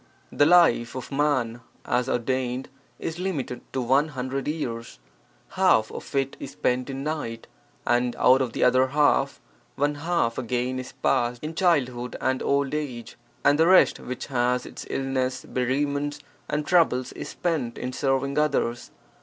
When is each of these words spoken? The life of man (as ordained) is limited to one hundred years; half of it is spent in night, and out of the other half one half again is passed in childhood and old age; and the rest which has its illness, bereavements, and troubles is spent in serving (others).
The 0.31 0.47
life 0.47 0.95
of 0.95 1.11
man 1.11 1.61
(as 1.85 2.09
ordained) 2.09 2.69
is 2.97 3.19
limited 3.19 3.61
to 3.71 3.83
one 3.83 4.07
hundred 4.07 4.47
years; 4.47 4.97
half 5.49 5.91
of 5.91 6.15
it 6.15 6.35
is 6.39 6.53
spent 6.53 6.89
in 6.89 7.03
night, 7.03 7.45
and 7.85 8.15
out 8.15 8.41
of 8.41 8.53
the 8.53 8.63
other 8.63 8.87
half 8.87 9.39
one 9.75 9.93
half 9.93 10.39
again 10.39 10.79
is 10.79 10.93
passed 11.03 11.43
in 11.43 11.53
childhood 11.53 12.15
and 12.19 12.41
old 12.41 12.73
age; 12.73 13.15
and 13.45 13.59
the 13.59 13.67
rest 13.67 13.99
which 13.99 14.25
has 14.25 14.65
its 14.65 14.87
illness, 14.89 15.45
bereavements, 15.45 16.17
and 16.49 16.65
troubles 16.65 17.11
is 17.13 17.29
spent 17.29 17.77
in 17.77 17.93
serving 17.93 18.39
(others). 18.39 18.89